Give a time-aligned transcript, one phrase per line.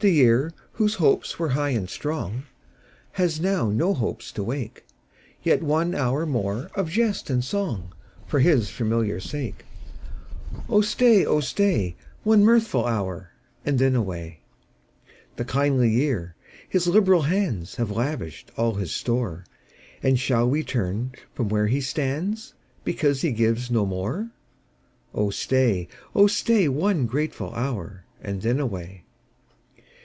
[0.00, 2.42] The year, whose hopes were high and strong,
[3.12, 4.84] Has now no hopes to wake;
[5.42, 7.94] Yet one hour more of jest and song
[8.26, 9.64] For his familiar sake.
[10.68, 13.30] Oh stay, oh stay, One mirthful hour,
[13.64, 14.40] and then away.
[15.36, 15.36] 36 POEMS.
[15.36, 16.34] The kindly year,
[16.68, 19.46] his liberal hands Have lavished all his store.
[20.02, 22.52] And shall we turn from where he stands,
[22.84, 24.28] Because he gives no more?
[25.14, 29.00] Oh stay, oh stay, One grateful hotir, and then away.